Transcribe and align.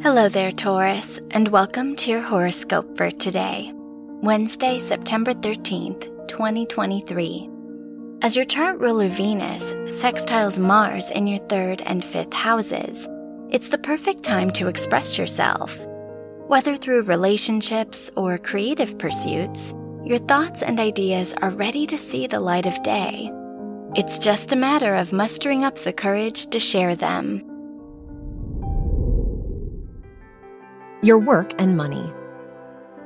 Hello 0.00 0.28
there, 0.28 0.52
Taurus, 0.52 1.18
and 1.32 1.48
welcome 1.48 1.96
to 1.96 2.10
your 2.12 2.22
horoscope 2.22 2.96
for 2.96 3.10
today, 3.10 3.72
Wednesday, 3.74 4.78
September 4.78 5.34
13th, 5.34 6.28
2023. 6.28 7.50
As 8.22 8.36
your 8.36 8.44
chart 8.44 8.78
ruler 8.78 9.08
Venus 9.08 9.72
sextiles 9.72 10.60
Mars 10.60 11.10
in 11.10 11.26
your 11.26 11.40
third 11.48 11.82
and 11.82 12.04
fifth 12.04 12.32
houses, 12.32 13.08
it's 13.50 13.70
the 13.70 13.78
perfect 13.78 14.22
time 14.22 14.52
to 14.52 14.68
express 14.68 15.18
yourself. 15.18 15.76
Whether 16.46 16.76
through 16.76 17.02
relationships 17.02 18.08
or 18.14 18.38
creative 18.38 18.98
pursuits, 18.98 19.74
your 20.04 20.18
thoughts 20.18 20.62
and 20.62 20.78
ideas 20.78 21.34
are 21.42 21.50
ready 21.50 21.88
to 21.88 21.98
see 21.98 22.28
the 22.28 22.38
light 22.38 22.66
of 22.66 22.80
day. 22.84 23.32
It's 23.96 24.20
just 24.20 24.52
a 24.52 24.56
matter 24.56 24.94
of 24.94 25.12
mustering 25.12 25.64
up 25.64 25.76
the 25.76 25.92
courage 25.92 26.46
to 26.50 26.60
share 26.60 26.94
them. 26.94 27.57
Your 31.02 31.18
work 31.18 31.60
and 31.60 31.76
money. 31.76 32.12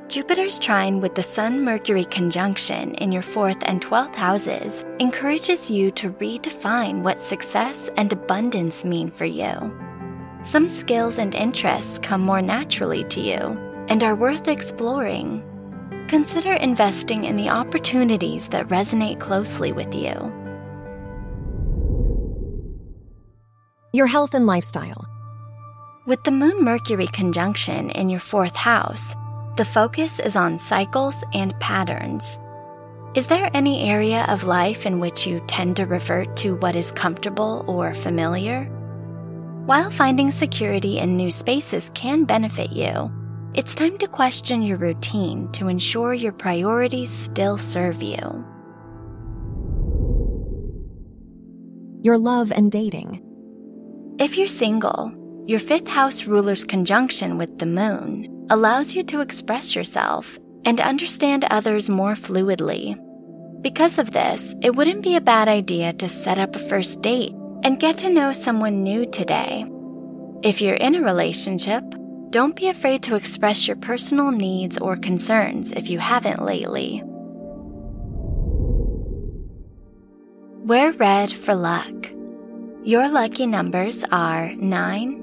Jupiter's 0.07 0.59
trine 0.59 0.99
with 0.99 1.15
the 1.15 1.23
Sun 1.23 1.63
Mercury 1.63 2.05
conjunction 2.05 2.95
in 2.95 3.11
your 3.11 3.21
fourth 3.21 3.57
and 3.63 3.81
twelfth 3.81 4.15
houses 4.15 4.83
encourages 4.99 5.69
you 5.69 5.91
to 5.91 6.11
redefine 6.13 7.01
what 7.01 7.21
success 7.21 7.89
and 7.95 8.11
abundance 8.11 8.83
mean 8.83 9.11
for 9.11 9.25
you. 9.25 9.53
Some 10.43 10.69
skills 10.69 11.19
and 11.19 11.33
interests 11.33 11.99
come 11.99 12.21
more 12.21 12.41
naturally 12.41 13.03
to 13.05 13.21
you 13.21 13.37
and 13.87 14.03
are 14.03 14.15
worth 14.15 14.47
exploring. 14.47 15.43
Consider 16.07 16.53
investing 16.53 17.23
in 17.23 17.35
the 17.35 17.49
opportunities 17.49 18.49
that 18.49 18.67
resonate 18.67 19.19
closely 19.19 19.71
with 19.71 19.95
you. 19.95 20.13
Your 23.93 24.07
health 24.07 24.33
and 24.33 24.45
lifestyle. 24.45 25.02
With 26.05 26.25
the 26.25 26.31
Moon 26.31 26.65
Mercury 26.65 27.07
conjunction 27.07 27.89
in 27.91 28.09
your 28.09 28.19
fourth 28.19 28.57
house, 28.57 29.15
the 29.55 29.63
focus 29.63 30.19
is 30.19 30.35
on 30.35 30.59
cycles 30.59 31.23
and 31.31 31.57
patterns. 31.61 32.41
Is 33.15 33.27
there 33.27 33.49
any 33.53 33.89
area 33.89 34.25
of 34.27 34.43
life 34.43 34.85
in 34.85 34.99
which 34.99 35.25
you 35.25 35.41
tend 35.47 35.77
to 35.77 35.85
revert 35.85 36.35
to 36.37 36.57
what 36.57 36.75
is 36.75 36.91
comfortable 36.91 37.63
or 37.69 37.93
familiar? 37.93 38.65
While 39.65 39.89
finding 39.91 40.29
security 40.29 40.99
in 40.99 41.15
new 41.15 41.31
spaces 41.31 41.89
can 41.93 42.25
benefit 42.25 42.73
you, 42.73 43.09
it's 43.53 43.73
time 43.73 43.97
to 43.99 44.07
question 44.09 44.61
your 44.61 44.75
routine 44.75 45.49
to 45.53 45.69
ensure 45.69 46.13
your 46.13 46.33
priorities 46.33 47.11
still 47.11 47.57
serve 47.57 48.03
you. 48.03 48.45
Your 52.01 52.17
love 52.17 52.51
and 52.51 52.69
dating. 52.69 53.21
If 54.19 54.37
you're 54.37 54.47
single, 54.47 55.22
your 55.45 55.59
fifth 55.59 55.87
house 55.87 56.25
ruler's 56.25 56.63
conjunction 56.63 57.37
with 57.37 57.59
the 57.59 57.65
moon 57.65 58.47
allows 58.49 58.95
you 58.95 59.03
to 59.03 59.19
express 59.19 59.75
yourself 59.75 60.39
and 60.63 60.79
understand 60.79 61.45
others 61.45 61.89
more 61.89 62.13
fluidly. 62.13 62.97
Because 63.61 63.97
of 63.97 64.11
this, 64.11 64.55
it 64.61 64.75
wouldn't 64.75 65.03
be 65.03 65.15
a 65.15 65.21
bad 65.21 65.47
idea 65.47 65.93
to 65.93 66.07
set 66.07 66.39
up 66.39 66.55
a 66.55 66.59
first 66.59 67.01
date 67.01 67.33
and 67.63 67.79
get 67.79 67.97
to 67.99 68.09
know 68.09 68.31
someone 68.31 68.83
new 68.83 69.05
today. 69.05 69.65
If 70.43 70.61
you're 70.61 70.75
in 70.75 70.95
a 70.95 71.01
relationship, 71.01 71.83
don't 72.29 72.55
be 72.55 72.67
afraid 72.67 73.03
to 73.03 73.15
express 73.15 73.67
your 73.67 73.77
personal 73.77 74.31
needs 74.31 74.77
or 74.77 74.95
concerns 74.95 75.71
if 75.71 75.89
you 75.89 75.99
haven't 75.99 76.43
lately. 76.43 77.03
Wear 80.65 80.93
red 80.93 81.31
for 81.31 81.53
luck. 81.53 82.09
Your 82.83 83.07
lucky 83.07 83.47
numbers 83.47 84.03
are 84.11 84.53
9, 84.55 85.22